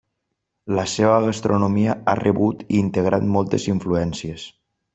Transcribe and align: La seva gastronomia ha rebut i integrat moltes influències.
La 0.77 0.85
seva 0.93 1.19
gastronomia 1.25 1.95
ha 2.05 2.15
rebut 2.21 2.65
i 2.67 2.73
integrat 2.85 3.29
moltes 3.37 3.69
influències. 3.77 4.49